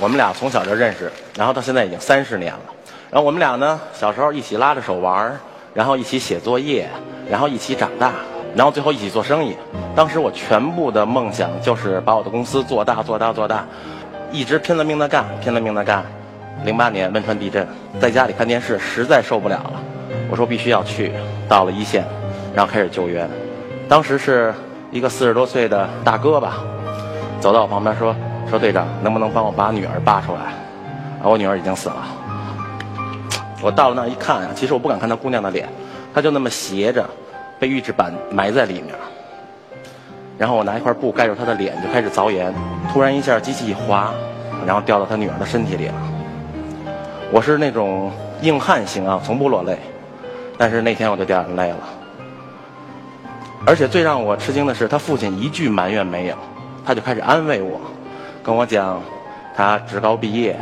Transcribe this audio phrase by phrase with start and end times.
[0.00, 2.60] 我们俩从小就认识，然后到现在已经三十年了。
[3.10, 5.36] 然后我们俩呢，小时候一起拉着手玩，
[5.74, 6.88] 然后一起写作业，
[7.28, 8.12] 然后一起长大，
[8.54, 9.56] 然后最后一起做生意。
[9.96, 13.66] 当时我全部的梦想就是把我的公司做大、做大、做大，
[14.30, 16.04] 一直拼了命的干，拼了命的干。
[16.64, 17.66] 零八年汶川地震，
[18.00, 19.72] 在家里看电视，实在受不了了，
[20.30, 21.12] 我说必须要去，
[21.48, 22.04] 到了一线，
[22.54, 23.28] 然后开始救援。
[23.88, 24.54] 当时是
[24.92, 26.58] 一个四十多岁的大哥吧，
[27.40, 28.14] 走到我旁边说。
[28.48, 30.54] 说队长，能不能帮我把女儿扒出来？
[31.22, 32.06] 我女儿已经死了。
[33.60, 35.68] 我到了那一看啊，其实我不敢看她姑娘的脸，
[36.14, 37.04] 她就那么斜着，
[37.58, 38.94] 被预制板埋在里面。
[40.38, 42.54] 然后我拿一块布盖住她的脸，就开始凿岩。
[42.92, 44.12] 突然一下，机器一滑，
[44.64, 45.94] 然后掉到她女儿的身体里了。
[47.32, 49.76] 我是那种硬汉型啊，从不落泪。
[50.56, 51.78] 但是那天我就掉眼泪了。
[53.66, 56.36] 而且最让我吃惊的是，他父亲一句埋怨没有，
[56.86, 57.80] 他就开始安慰我。
[58.48, 58.98] 跟我讲，
[59.54, 60.56] 他职高毕业，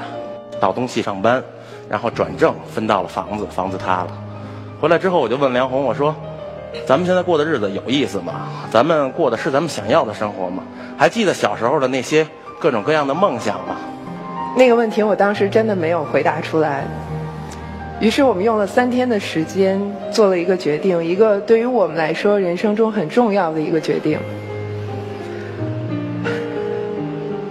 [0.58, 1.40] 到东系上班，
[1.88, 4.08] 然后转正分到了房子，房子塌了。
[4.80, 6.12] 回来之后我就问梁红，我说
[6.84, 8.48] ：“咱们现在过的日子有意思吗？
[8.72, 10.64] 咱们过的是咱们想要的生活吗？
[10.98, 12.26] 还记得小时候的那些
[12.58, 13.76] 各种各样的梦想吗？”
[14.58, 16.82] 那个问题我当时真的没有回答出来。
[18.00, 24.18] 于是我们用了三天的时间做了一个决定，一个对于我们来说人生中很重要的一个决定。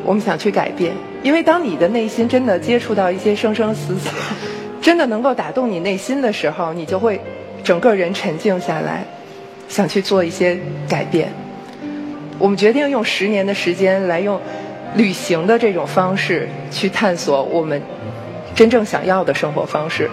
[0.05, 4.09] 我们想去改变，因为当你的内心真的接触到一些生生死死，
[4.79, 7.19] 真的能够打动你内心的时候，你就会
[7.63, 9.03] 整个人沉静下来，
[9.67, 11.29] 想去做一些改变。
[12.37, 14.39] 我们决定用十年的时间来用
[14.95, 17.81] 旅行的这种方式去探索我们
[18.53, 20.07] 真正想要的生活方式，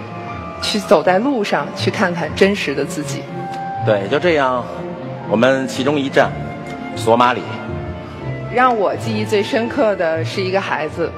[0.62, 3.20] 去走在路上，去看看真实的自己。
[3.84, 4.64] 对，就这样，
[5.28, 6.30] 我们其中一站，
[6.96, 7.42] 索马里。
[8.54, 11.10] 让我记忆最深刻的是一个孩子，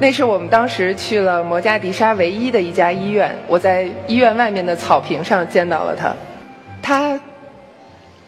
[0.00, 6.12] 那是我们当时去了摩加迪沙唯一的一家医院，我在医院外面的草坪上见到了他，
[6.82, 7.20] 他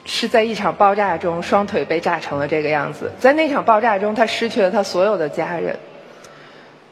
[0.04, 5.76] 是在一场爆炸中双腿被炸成了这个样子，在那场爆炸中他失去了他所有的家人。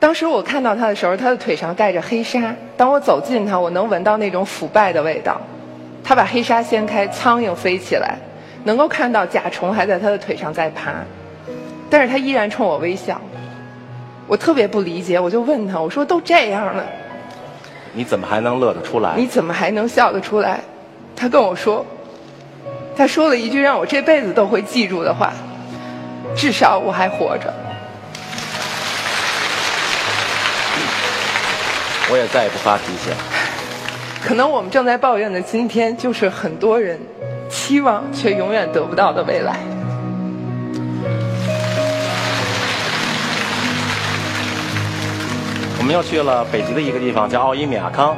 [0.00, 5.41] 当时我看到他的时候，他的腿上盖着黑纱，当我走近他，我能闻到那种腐败的味道。
[6.03, 8.16] 他把黑纱掀开，苍蝇飞起来，
[8.65, 10.93] 能够看到甲虫还在他的腿上在爬。
[11.91, 13.21] 但是他依然冲我微笑，
[14.26, 16.84] 我特别不理解，我就问他，我说都这样了，
[17.94, 19.15] 你怎么还能乐得出来？
[19.16, 20.60] 你怎么还能笑得出来？
[21.16, 21.84] 他跟我说，
[22.97, 25.32] 他说了一句让我这辈子都会记住的话，
[26.37, 27.53] 至少我还活着。
[32.10, 33.16] 我也再也不发脾气了。
[34.22, 36.98] 可能我们正在抱怨的今天，就是很多人
[37.48, 39.56] 期望却永远得不到的未来。
[45.78, 48.16] 我们又去了北极的一个地方，叫奥伊米亚康，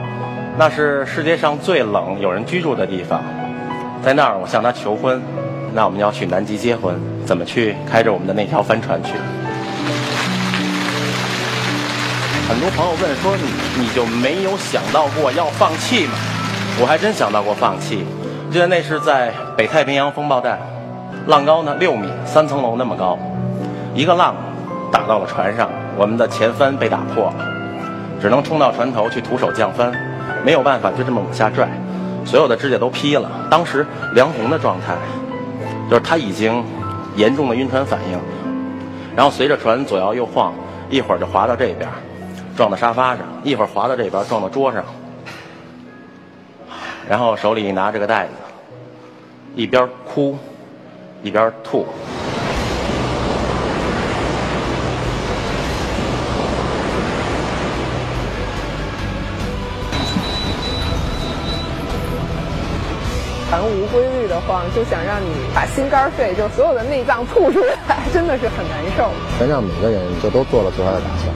[0.59, 3.23] 那是世界上最冷、有人居住的地方。
[4.03, 5.21] 在那儿，我向他求婚。
[5.73, 7.77] 那我们要去南极结婚，怎么去？
[7.89, 9.13] 开着我们的那条帆船去。
[12.49, 16.15] 很多朋友问说：“你你就没有想到过要放弃吗？”
[16.81, 18.05] 我还真想到过放弃。
[18.51, 20.59] 记得那是在北太平洋风暴带，
[21.27, 23.17] 浪高呢六米，三层楼那么高，
[23.95, 24.35] 一个浪
[24.91, 27.50] 打到了船上，我们的前帆被打破了。
[28.21, 29.93] 只能冲到船头去徒手降帆，
[30.45, 31.69] 没有办法就这么往下拽，
[32.25, 33.31] 所有的指甲都劈了。
[33.51, 34.95] 当时梁红的状态，
[35.89, 36.63] 就是他已经
[37.17, 38.19] 严重的晕船反应，
[39.17, 40.53] 然后随着船左摇右晃，
[40.91, 41.89] 一会儿就滑到这边，
[42.57, 44.85] 撞到沙发上；一会儿滑到这边，撞到桌上，
[47.09, 48.33] 然后手里拿着个袋子，
[49.55, 50.39] 一边哭
[51.23, 51.87] 一边吐。
[64.75, 69.11] 就想让你把心肝肺，就所有的内脏吐出来， 真的是很难受。
[69.39, 71.33] 全让每个人就都做了最坏的打算。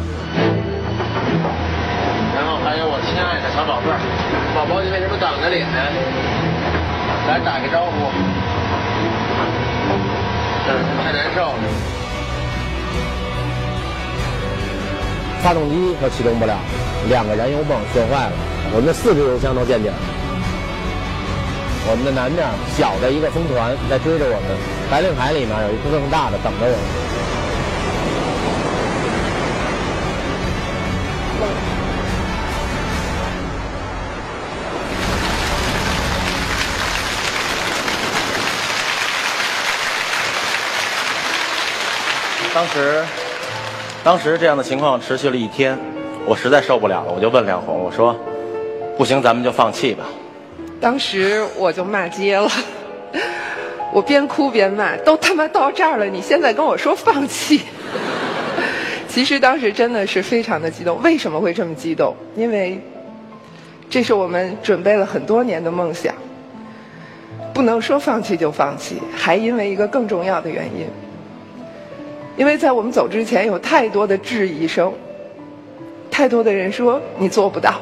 [2.34, 3.98] 然后还有我亲爱的小宝贝儿，
[4.54, 5.78] 宝宝你为什么挡着脸呢？
[7.28, 7.92] 来打个招呼。
[10.66, 10.70] 嗯，
[11.04, 11.54] 太难受了。
[15.42, 16.56] 发动机可启动不了，
[17.08, 18.32] 两个燃油泵损坏了，
[18.72, 19.94] 我们的四支油箱都见底了。
[21.86, 22.44] 我们的南面
[22.76, 24.56] 小的一个风团在追着我们，
[24.90, 27.04] 白令海里面有一个更大的等着我们。
[42.54, 43.04] 当时
[44.02, 45.78] 当时这样的情况持续了一天，
[46.24, 48.16] 我实在受不了了，我就问梁红，我说
[48.96, 50.04] ：“不行，咱们就放弃吧。”
[50.84, 52.46] 当时我就骂街了，
[53.90, 57.62] 我边哭边骂：“都他妈到这儿了，你现在跟我说放弃？”
[59.08, 61.00] 其实当时真的是非常的激动。
[61.00, 62.14] 为什么会这么激动？
[62.36, 62.78] 因为
[63.88, 66.14] 这是我们准备了很多年的梦想，
[67.54, 70.86] 不能说放弃就放弃，还因为一个更重要的原因。
[72.36, 74.92] 因为在我们走之前，有太多的质疑声，
[76.10, 77.80] 太多的人说你做不到，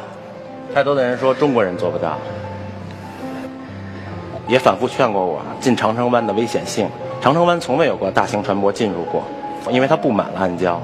[0.72, 2.16] 太多的人说中国人做不到，
[4.52, 6.86] 也反复劝过我进长城湾的危险性。
[7.22, 9.24] 长城湾从未有过大型船舶进入过，
[9.70, 10.76] 因为它布满了暗礁。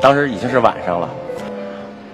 [0.00, 1.08] 当时已经是晚上了，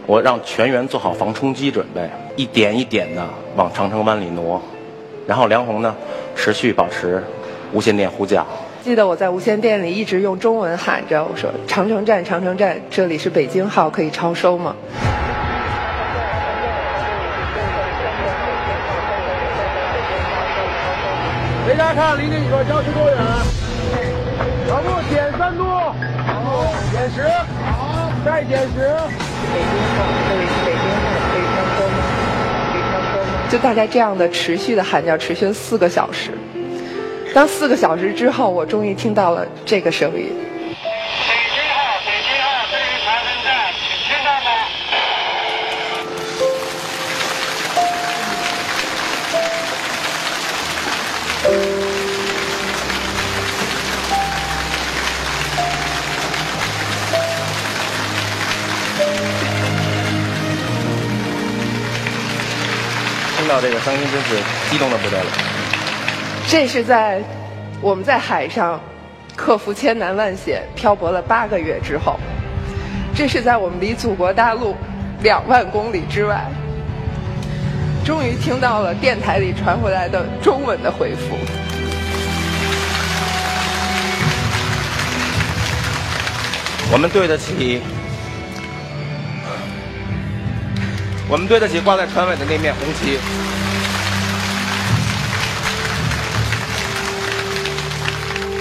[0.07, 4.61] 我让全员做好防冲击准备，一点一点的往长城湾里挪，
[5.27, 5.95] 然后梁红呢
[6.37, 7.25] 持续保持
[7.73, 8.47] 无线电呼叫。
[8.85, 14.77] 记得我在无线电里一直用中文喊着：“我说长城站，长城站，这里是北京号，可以超收吗？”
[21.77, 23.17] 大家看离那几个郊区多远？
[24.69, 27.23] 跑步减三度，好，减十，
[27.71, 28.79] 好，再减十。
[28.79, 31.97] 北京号，这里北京号，可以超收吗？
[32.71, 33.25] 可以超收吗？
[33.51, 36.31] 就大概这样的持续的喊叫，持续了四个小时。
[37.35, 40.31] 当四个小时之后，我终于听到了这个声音。
[63.43, 64.37] 听到这个声音，真是
[64.71, 65.27] 激动的不得了。
[66.47, 67.21] 这是在
[67.81, 68.81] 我们在海上
[69.35, 72.21] 克服千难万险、漂泊了八个月之后，
[73.17, 74.77] 这是在我们离祖国大陆
[75.25, 76.45] 两万公里之外，
[78.05, 81.37] 终于听到了电台里传回来的中文的回复。
[86.93, 87.83] 我们对得起，
[91.33, 93.19] 我们对得起挂在船尾的那面红旗。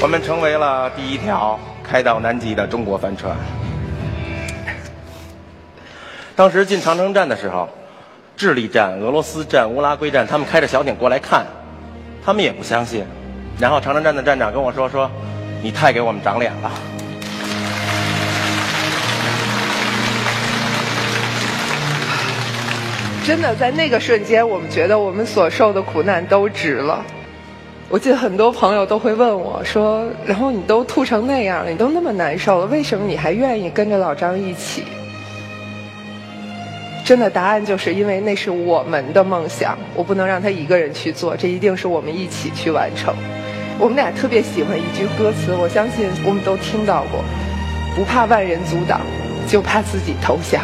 [0.02, 3.36] 我们成为了第一条开到南极的中国帆船。
[6.34, 7.68] 当时进长城站的时候，
[8.38, 11.46] 智利站、俄罗斯站、乌拉圭站，他们开着小艇过来看，
[12.26, 13.04] 他们也不相信。
[13.60, 15.12] 然后长城站的站长跟我说：“说
[15.62, 16.72] 你太给我们长脸了。”
[23.24, 27.06] 真的，在那个瞬间，我们觉得我们所受的苦难都值了。
[27.88, 34.84] 我记得很多朋友都会问我说：“然后你都吐成那样了，你都那么难受了，为什么你还愿意跟着老张一起？”
[37.06, 43.14] 真的，答案就是因为那是我们的梦想，我不能让他一个人去做，这一定是我们一起去完成。
[43.78, 47.24] 我们俩特别喜欢一句歌词，我相信我们都听到过
[47.96, 49.02] ：“不怕万人阻挡，
[49.48, 50.64] 就怕自己投降。”